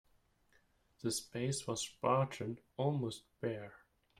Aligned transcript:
The 1.03 1.11
space 1.11 1.67
was 1.67 1.81
spartan, 1.81 2.57
almost 2.75 3.21
bare. 3.39 3.75